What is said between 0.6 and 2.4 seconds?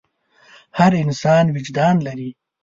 هر انسان وجدان لري.